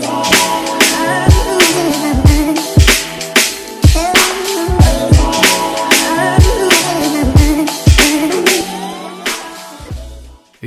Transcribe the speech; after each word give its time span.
today. 0.00 0.25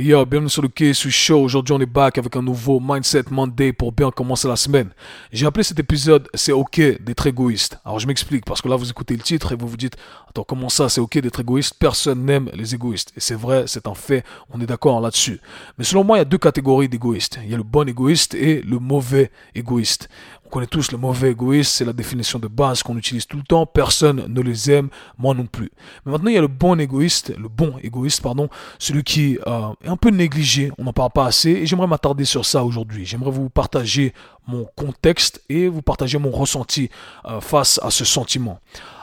Yo, 0.02 0.24
bienvenue 0.24 0.48
sur 0.48 0.62
le 0.62 0.68
KSU 0.68 1.10
Show. 1.10 1.42
Aujourd'hui, 1.42 1.74
on 1.74 1.80
est 1.80 1.86
back 1.86 2.16
avec 2.16 2.34
un 2.34 2.42
nouveau 2.42 2.80
Mindset 2.80 3.24
Monday 3.30 3.72
pour 3.72 3.92
bien 3.92 4.10
commencer 4.10 4.48
la 4.48 4.56
semaine. 4.56 4.90
J'ai 5.30 5.46
appelé 5.46 5.62
cet 5.62 5.78
épisode 5.78 6.28
C'est 6.32 6.52
OK 6.52 6.80
d'être 7.00 7.26
égoïste. 7.26 7.78
Alors, 7.84 7.98
je 7.98 8.06
m'explique 8.06 8.44
parce 8.46 8.62
que 8.62 8.68
là, 8.68 8.76
vous 8.76 8.88
écoutez 8.88 9.14
le 9.14 9.22
titre 9.22 9.52
et 9.52 9.56
vous 9.56 9.68
vous 9.68 9.76
dites 9.76 9.96
Attends, 10.28 10.44
comment 10.44 10.68
ça, 10.68 10.88
c'est 10.88 11.00
OK 11.00 11.18
d'être 11.18 11.40
égoïste? 11.40 11.74
Personne 11.78 12.24
n'aime 12.24 12.50
les 12.54 12.74
égoïstes. 12.74 13.12
Et 13.16 13.20
c'est 13.20 13.34
vrai, 13.34 13.64
c'est 13.66 13.86
un 13.86 13.94
fait, 13.94 14.24
on 14.50 14.60
est 14.60 14.66
d'accord 14.66 15.00
là-dessus. 15.00 15.40
Mais 15.76 15.84
selon 15.84 16.04
moi, 16.04 16.16
il 16.16 16.20
y 16.20 16.22
a 16.22 16.26
deux 16.26 16.38
catégories 16.38 16.88
d'égoïstes. 16.88 17.38
Il 17.44 17.50
y 17.50 17.54
a 17.54 17.58
le 17.58 17.62
bon 17.62 17.88
égoïste 17.88 18.34
et 18.34 18.62
le 18.62 18.78
mauvais 18.78 19.30
égoïste. 19.54 20.08
On 20.50 20.54
connaît 20.54 20.66
tous 20.66 20.90
le 20.90 20.98
mauvais 20.98 21.30
égoïste, 21.30 21.74
c'est 21.74 21.84
la 21.84 21.92
définition 21.92 22.40
de 22.40 22.48
base 22.48 22.82
qu'on 22.82 22.96
utilise 22.96 23.24
tout 23.24 23.36
le 23.36 23.44
temps. 23.44 23.66
Personne 23.66 24.24
ne 24.26 24.40
les 24.40 24.68
aime, 24.68 24.88
moi 25.16 25.32
non 25.32 25.46
plus. 25.46 25.70
Mais 26.04 26.10
maintenant, 26.10 26.28
il 26.28 26.34
y 26.34 26.38
a 26.38 26.40
le 26.40 26.48
bon 26.48 26.76
égoïste, 26.80 27.32
le 27.38 27.48
bon 27.48 27.74
égoïste, 27.84 28.20
pardon, 28.20 28.48
celui 28.80 29.04
qui 29.04 29.38
euh, 29.46 29.68
est 29.84 29.88
un 29.88 29.96
peu 29.96 30.10
négligé, 30.10 30.72
on 30.76 30.82
n'en 30.82 30.92
parle 30.92 31.12
pas 31.12 31.26
assez, 31.26 31.50
et 31.50 31.66
j'aimerais 31.66 31.86
m'attarder 31.86 32.24
sur 32.24 32.44
ça 32.44 32.64
aujourd'hui. 32.64 33.06
J'aimerais 33.06 33.30
vous 33.30 33.48
partager 33.48 34.12
mon 34.48 34.66
contexte 34.74 35.40
et 35.48 35.68
vous 35.68 35.82
partager 35.82 36.18
mon 36.18 36.32
ressenti 36.32 36.90
euh, 37.26 37.40
face 37.40 37.78
à 37.84 37.92
ce 37.92 38.04
sentiment. 38.04 38.58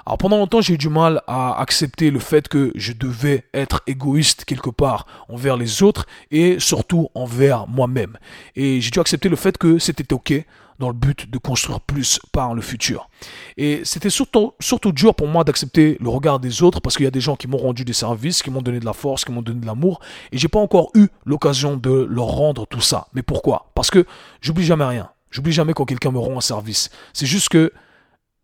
Alors 0.07 0.19
pendant 0.19 0.37
longtemps, 0.37 0.61
j'ai 0.61 0.75
eu 0.75 0.77
du 0.77 0.87
mal 0.87 1.21
à 1.27 1.59
accepter 1.59 2.11
le 2.11 2.19
fait 2.19 2.47
que 2.47 2.71
je 2.75 2.93
devais 2.93 3.43
être 3.53 3.83
égoïste 3.87 4.45
quelque 4.45 4.69
part 4.69 5.05
envers 5.27 5.57
les 5.57 5.83
autres 5.83 6.05
et 6.31 6.61
surtout 6.61 7.09
envers 7.13 7.67
moi-même. 7.67 8.15
Et 8.55 8.79
j'ai 8.79 8.89
dû 8.89 9.01
accepter 9.01 9.27
le 9.27 9.35
fait 9.35 9.57
que 9.57 9.79
c'était 9.79 10.13
ok 10.13 10.45
dans 10.79 10.87
le 10.87 10.93
but 10.93 11.29
de 11.29 11.37
construire 11.37 11.81
plus 11.81 12.21
par 12.31 12.53
le 12.53 12.61
futur. 12.61 13.09
Et 13.57 13.81
c'était 13.83 14.09
surtout, 14.09 14.53
surtout 14.61 14.93
dur 14.93 15.13
pour 15.13 15.27
moi 15.27 15.43
d'accepter 15.43 15.97
le 15.99 16.07
regard 16.07 16.39
des 16.39 16.63
autres 16.63 16.79
parce 16.79 16.95
qu'il 16.95 17.03
y 17.03 17.07
a 17.09 17.11
des 17.11 17.19
gens 17.19 17.35
qui 17.35 17.49
m'ont 17.49 17.57
rendu 17.57 17.83
des 17.83 17.91
services, 17.91 18.41
qui 18.41 18.49
m'ont 18.49 18.61
donné 18.61 18.79
de 18.79 18.85
la 18.85 18.93
force, 18.93 19.25
qui 19.25 19.33
m'ont 19.33 19.41
donné 19.41 19.59
de 19.59 19.65
l'amour 19.65 19.99
et 20.31 20.37
j'ai 20.37 20.47
pas 20.47 20.59
encore 20.59 20.89
eu 20.95 21.07
l'occasion 21.25 21.75
de 21.75 22.07
leur 22.09 22.27
rendre 22.27 22.65
tout 22.65 22.79
ça. 22.79 23.07
Mais 23.13 23.23
pourquoi? 23.23 23.71
Parce 23.75 23.91
que 23.91 24.05
j'oublie 24.39 24.63
jamais 24.63 24.85
rien. 24.85 25.09
J'oublie 25.31 25.51
jamais 25.51 25.73
quand 25.73 25.83
quelqu'un 25.83 26.11
me 26.11 26.19
rend 26.19 26.37
un 26.37 26.41
service. 26.41 26.91
C'est 27.11 27.25
juste 27.25 27.49
que 27.49 27.73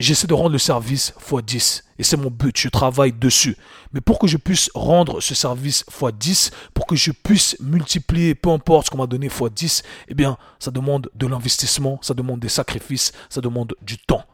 J'essaie 0.04 0.28
de 0.28 0.34
rendre 0.34 0.50
le 0.50 0.58
service 0.58 1.14
x 1.18 1.44
10 1.46 1.84
et 1.98 2.04
c'est 2.04 2.18
mon 2.18 2.30
but, 2.30 2.60
je 2.60 2.68
travaille 2.68 3.14
dessus. 3.14 3.56
Mais 3.94 4.02
pour 4.02 4.20
que 4.20 4.28
je 4.28 4.36
puisse 4.36 4.70
rendre 4.76 5.22
ce 5.22 5.34
service 5.34 5.86
x 5.88 6.14
10, 6.14 6.52
pour 6.74 6.86
que 6.88 6.98
je 6.98 7.12
puisse 7.12 7.56
multiplier, 7.62 8.36
peu 8.36 8.50
importe 8.50 8.88
ce 8.88 8.92
qu'on 8.92 8.98
m'a 8.98 9.08
donné 9.08 9.28
x 9.28 9.44
10, 9.50 9.84
eh 10.10 10.14
bien, 10.14 10.38
ça 10.60 10.72
demande 10.72 11.10
de 11.16 11.26
l'investissement, 11.26 12.00
ça 12.02 12.14
demande 12.14 12.42
des 12.42 12.50
sacrifices, 12.50 13.14
ça 13.30 13.40
demande 13.40 13.76
du 13.82 13.98
temps. 13.98 14.26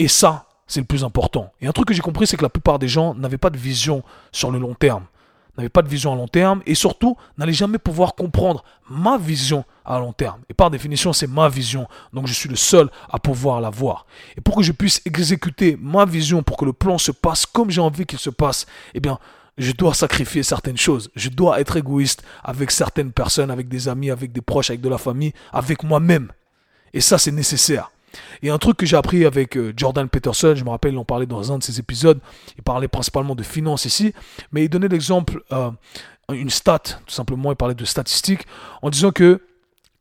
Et 0.00 0.08
ça, 0.08 0.48
c'est 0.66 0.80
le 0.80 0.86
plus 0.86 1.04
important. 1.04 1.52
Et 1.60 1.68
un 1.68 1.72
truc 1.72 1.86
que 1.86 1.94
j'ai 1.94 2.02
compris, 2.02 2.26
c'est 2.26 2.36
que 2.36 2.42
la 2.42 2.48
plupart 2.48 2.80
des 2.80 2.88
gens 2.88 3.14
n'avaient 3.14 3.38
pas 3.38 3.50
de 3.50 3.58
vision 3.58 4.02
sur 4.32 4.50
le 4.50 4.58
long 4.58 4.74
terme 4.74 5.06
n'avait 5.56 5.68
pas 5.68 5.82
de 5.82 5.88
vision 5.88 6.12
à 6.12 6.16
long 6.16 6.28
terme 6.28 6.62
et 6.66 6.74
surtout 6.74 7.16
n'allait 7.38 7.52
jamais 7.52 7.78
pouvoir 7.78 8.14
comprendre 8.14 8.64
ma 8.90 9.18
vision 9.18 9.64
à 9.84 9.98
long 9.98 10.12
terme. 10.12 10.40
Et 10.48 10.54
par 10.54 10.70
définition, 10.70 11.12
c'est 11.12 11.26
ma 11.26 11.48
vision. 11.48 11.86
Donc 12.12 12.26
je 12.26 12.32
suis 12.32 12.48
le 12.48 12.56
seul 12.56 12.90
à 13.10 13.18
pouvoir 13.18 13.60
la 13.60 13.70
voir. 13.70 14.06
Et 14.36 14.40
pour 14.40 14.56
que 14.56 14.62
je 14.62 14.72
puisse 14.72 15.00
exécuter 15.04 15.78
ma 15.80 16.04
vision, 16.04 16.42
pour 16.42 16.56
que 16.56 16.64
le 16.64 16.72
plan 16.72 16.98
se 16.98 17.12
passe 17.12 17.46
comme 17.46 17.70
j'ai 17.70 17.80
envie 17.80 18.06
qu'il 18.06 18.18
se 18.18 18.30
passe, 18.30 18.66
eh 18.94 19.00
bien, 19.00 19.18
je 19.56 19.72
dois 19.72 19.94
sacrifier 19.94 20.42
certaines 20.42 20.76
choses. 20.76 21.10
Je 21.14 21.28
dois 21.28 21.60
être 21.60 21.76
égoïste 21.76 22.24
avec 22.42 22.70
certaines 22.70 23.12
personnes, 23.12 23.50
avec 23.50 23.68
des 23.68 23.88
amis, 23.88 24.10
avec 24.10 24.32
des 24.32 24.40
proches, 24.40 24.70
avec 24.70 24.80
de 24.80 24.88
la 24.88 24.98
famille, 24.98 25.32
avec 25.52 25.82
moi-même. 25.84 26.32
Et 26.92 27.00
ça, 27.00 27.18
c'est 27.18 27.32
nécessaire. 27.32 27.90
Et 28.42 28.50
un 28.50 28.58
truc 28.58 28.76
que 28.76 28.86
j'ai 28.86 28.96
appris 28.96 29.24
avec 29.24 29.56
euh, 29.56 29.72
Jordan 29.76 30.08
Peterson, 30.08 30.54
je 30.54 30.64
me 30.64 30.70
rappelle, 30.70 30.92
il 30.92 30.98
en 30.98 31.04
parlait 31.04 31.26
dans 31.26 31.52
un 31.52 31.58
de 31.58 31.62
ses 31.62 31.78
épisodes, 31.78 32.20
il 32.56 32.62
parlait 32.62 32.88
principalement 32.88 33.34
de 33.34 33.42
finances 33.42 33.84
ici, 33.84 34.12
mais 34.52 34.64
il 34.64 34.68
donnait 34.68 34.88
l'exemple, 34.88 35.42
euh, 35.52 35.70
une 36.32 36.50
stat, 36.50 36.78
tout 36.78 37.14
simplement, 37.14 37.52
il 37.52 37.56
parlait 37.56 37.74
de 37.74 37.84
statistiques, 37.84 38.46
en 38.82 38.90
disant 38.90 39.12
que 39.12 39.42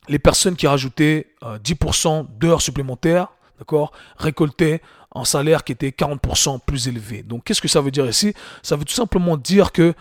les 0.07 0.19
personnes 0.19 0.55
qui 0.55 0.67
rajoutaient 0.67 1.27
10% 1.41 2.19
euh, 2.19 2.23
d'heures 2.39 2.61
supplémentaires, 2.61 3.27
d'accord, 3.59 3.91
récoltaient 4.17 4.81
un 5.15 5.25
salaire 5.25 5.63
qui 5.63 5.71
était 5.71 5.89
40% 5.89 6.59
plus 6.65 6.87
élevé. 6.87 7.21
Donc 7.21 7.43
qu'est-ce 7.43 7.61
que 7.61 7.67
ça 7.67 7.81
veut 7.81 7.91
dire 7.91 8.07
ici? 8.07 8.33
Ça 8.63 8.75
veut 8.75 8.83
tout 8.83 8.95
simplement 8.95 9.37
dire 9.37 9.71
que 9.71 9.93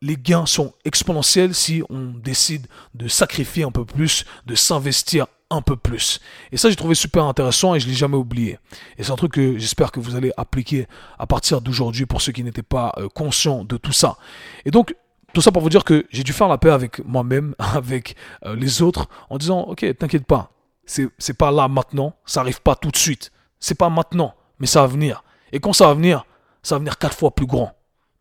les 0.00 0.16
gains 0.16 0.46
sont 0.46 0.72
exponentiels 0.84 1.54
si 1.54 1.82
on 1.90 2.12
décide 2.14 2.68
de 2.94 3.08
sacrifier 3.08 3.64
un 3.64 3.72
peu 3.72 3.84
plus, 3.84 4.24
de 4.46 4.54
s'investir 4.54 5.26
un 5.50 5.62
peu 5.62 5.76
plus. 5.76 6.20
Et 6.52 6.56
ça, 6.56 6.68
j'ai 6.68 6.76
trouvé 6.76 6.94
super 6.94 7.24
intéressant 7.24 7.74
et 7.74 7.80
je 7.80 7.88
l'ai 7.88 7.94
jamais 7.94 8.16
oublié. 8.16 8.58
Et 8.98 9.04
c'est 9.04 9.12
un 9.12 9.16
truc 9.16 9.32
que 9.32 9.58
j'espère 9.58 9.92
que 9.92 10.00
vous 10.00 10.14
allez 10.14 10.32
appliquer 10.36 10.86
à 11.18 11.26
partir 11.26 11.60
d'aujourd'hui 11.60 12.06
pour 12.06 12.20
ceux 12.20 12.32
qui 12.32 12.44
n'étaient 12.44 12.62
pas 12.62 12.92
euh, 12.98 13.08
conscients 13.08 13.64
de 13.64 13.76
tout 13.76 13.92
ça. 13.92 14.16
Et 14.64 14.70
donc, 14.70 14.94
tout 15.32 15.40
ça 15.40 15.52
pour 15.52 15.62
vous 15.62 15.70
dire 15.70 15.84
que 15.84 16.06
j'ai 16.10 16.22
dû 16.22 16.32
faire 16.32 16.48
la 16.48 16.58
paix 16.58 16.70
avec 16.70 17.04
moi-même, 17.04 17.54
avec 17.58 18.16
euh, 18.44 18.54
les 18.56 18.82
autres, 18.82 19.08
en 19.30 19.38
disant, 19.38 19.60
ok, 19.60 19.86
t'inquiète 19.98 20.26
pas, 20.26 20.50
c'est, 20.84 21.34
pas 21.36 21.50
là 21.50 21.68
maintenant, 21.68 22.14
ça 22.24 22.40
arrive 22.40 22.62
pas 22.62 22.74
tout 22.74 22.90
de 22.90 22.96
suite. 22.96 23.30
C'est 23.60 23.76
pas 23.76 23.90
maintenant, 23.90 24.34
mais 24.58 24.66
ça 24.66 24.80
va 24.80 24.86
venir. 24.86 25.22
Et 25.52 25.60
quand 25.60 25.72
ça 25.72 25.86
va 25.86 25.94
venir, 25.94 26.24
ça 26.62 26.74
va 26.74 26.78
venir 26.80 26.98
quatre 26.98 27.16
fois 27.16 27.34
plus 27.34 27.46
grand. 27.46 27.72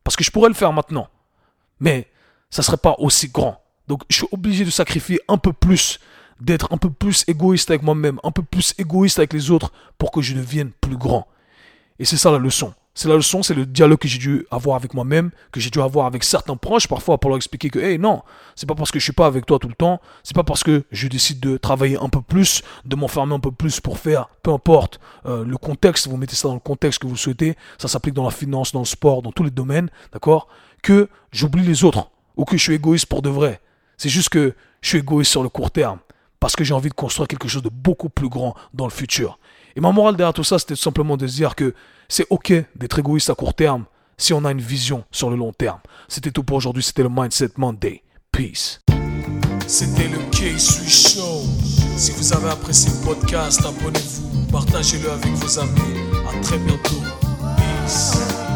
Parce 0.03 0.15
que 0.15 0.23
je 0.23 0.31
pourrais 0.31 0.49
le 0.49 0.55
faire 0.55 0.73
maintenant, 0.73 1.07
mais 1.79 2.09
ça 2.49 2.63
serait 2.63 2.77
pas 2.77 2.95
aussi 2.99 3.29
grand. 3.29 3.61
Donc, 3.87 4.03
je 4.09 4.17
suis 4.17 4.27
obligé 4.31 4.65
de 4.65 4.69
sacrifier 4.69 5.19
un 5.27 5.37
peu 5.37 5.53
plus 5.53 5.99
d'être 6.41 6.71
un 6.71 6.77
peu 6.77 6.89
plus 6.89 7.23
égoïste 7.27 7.69
avec 7.69 7.83
moi-même, 7.83 8.19
un 8.23 8.31
peu 8.31 8.43
plus 8.43 8.73
égoïste 8.77 9.19
avec 9.19 9.33
les 9.33 9.51
autres 9.51 9.71
pour 9.97 10.11
que 10.11 10.21
je 10.21 10.35
devienne 10.35 10.71
plus 10.81 10.97
grand. 10.97 11.27
Et 11.99 12.05
c'est 12.05 12.17
ça 12.17 12.31
la 12.31 12.37
leçon. 12.37 12.73
C'est 12.97 13.09
la 13.09 13.15
leçon, 13.15 13.43
c'est 13.43 13.53
le 13.53 13.67
dialogue 13.67 13.99
que 13.99 14.07
j'ai 14.07 14.17
dû 14.17 14.47
avoir 14.49 14.75
avec 14.75 14.95
moi-même, 14.95 15.29
que 15.51 15.59
j'ai 15.59 15.69
dû 15.69 15.79
avoir 15.79 16.07
avec 16.07 16.23
certains 16.23 16.55
proches 16.55 16.87
parfois 16.87 17.19
pour 17.19 17.29
leur 17.29 17.37
expliquer 17.37 17.69
que, 17.69 17.77
hey, 17.77 17.99
non, 17.99 18.23
c'est 18.55 18.65
pas 18.65 18.73
parce 18.73 18.89
que 18.89 18.97
je 18.97 19.03
suis 19.03 19.13
pas 19.13 19.27
avec 19.27 19.45
toi 19.45 19.59
tout 19.59 19.67
le 19.67 19.75
temps, 19.75 20.01
c'est 20.23 20.35
pas 20.35 20.43
parce 20.43 20.63
que 20.63 20.83
je 20.91 21.07
décide 21.07 21.39
de 21.39 21.57
travailler 21.57 21.99
un 21.99 22.09
peu 22.09 22.21
plus, 22.21 22.63
de 22.85 22.95
m'enfermer 22.95 23.35
un 23.35 23.39
peu 23.39 23.51
plus 23.51 23.79
pour 23.79 23.99
faire, 23.99 24.29
peu 24.41 24.51
importe 24.51 24.99
euh, 25.27 25.45
le 25.45 25.57
contexte, 25.57 26.07
vous 26.07 26.17
mettez 26.17 26.35
ça 26.35 26.47
dans 26.47 26.55
le 26.55 26.59
contexte 26.59 26.99
que 26.99 27.05
vous 27.05 27.15
souhaitez, 27.15 27.55
ça 27.77 27.87
s'applique 27.87 28.15
dans 28.15 28.25
la 28.25 28.31
finance, 28.31 28.71
dans 28.71 28.79
le 28.79 28.85
sport, 28.85 29.21
dans 29.21 29.31
tous 29.31 29.43
les 29.43 29.51
domaines, 29.51 29.91
d'accord, 30.11 30.47
que 30.81 31.07
j'oublie 31.31 31.61
les 31.61 31.83
autres, 31.83 32.09
ou 32.35 32.45
que 32.45 32.57
je 32.57 32.63
suis 32.63 32.73
égoïste 32.73 33.05
pour 33.05 33.21
de 33.21 33.29
vrai. 33.29 33.61
C'est 33.97 34.09
juste 34.09 34.29
que 34.29 34.55
je 34.81 34.89
suis 34.89 34.97
égoïste 34.97 35.29
sur 35.29 35.43
le 35.43 35.49
court 35.49 35.69
terme 35.69 35.99
parce 36.39 36.55
que 36.55 36.63
j'ai 36.63 36.73
envie 36.73 36.89
de 36.89 36.93
construire 36.93 37.27
quelque 37.27 37.47
chose 37.47 37.63
de 37.63 37.69
beaucoup 37.69 38.09
plus 38.09 38.29
grand 38.29 38.55
dans 38.73 38.85
le 38.85 38.91
futur. 38.91 39.39
Et 39.75 39.81
ma 39.81 39.91
morale 39.91 40.15
derrière 40.15 40.33
tout 40.33 40.43
ça, 40.43 40.59
c'était 40.59 40.75
simplement 40.75 41.17
de 41.17 41.25
dire 41.25 41.55
que 41.55 41.73
c'est 42.09 42.27
ok 42.29 42.53
d'être 42.75 42.99
égoïste 42.99 43.29
à 43.29 43.35
court 43.35 43.53
terme 43.53 43.85
si 44.17 44.33
on 44.33 44.43
a 44.45 44.51
une 44.51 44.61
vision 44.61 45.03
sur 45.11 45.29
le 45.29 45.35
long 45.35 45.53
terme. 45.53 45.79
C'était 46.07 46.31
tout 46.31 46.43
pour 46.43 46.57
aujourd'hui, 46.57 46.83
c'était 46.83 47.03
le 47.03 47.09
Mindset 47.09 47.51
Monday. 47.57 48.03
Peace. 48.31 48.81
C'était 49.67 50.07
le 50.07 50.17
K-Sui 50.31 50.89
Show. 50.89 51.41
Si 51.97 52.11
vous 52.11 52.33
avez 52.33 52.49
apprécié 52.49 52.91
le 52.91 53.05
podcast, 53.05 53.65
abonnez-vous, 53.65 54.47
partagez-le 54.51 55.11
avec 55.11 55.33
vos 55.33 55.59
amis. 55.59 55.99
À 56.29 56.39
très 56.41 56.57
bientôt. 56.57 57.01
Peace. 57.57 58.46